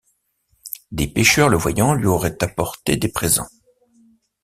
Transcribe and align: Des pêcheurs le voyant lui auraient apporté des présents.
Des 0.91 1.05
pêcheurs 1.05 1.47
le 1.47 1.57
voyant 1.59 1.93
lui 1.93 2.07
auraient 2.07 2.39
apporté 2.43 2.97
des 2.97 3.07
présents. 3.09 3.49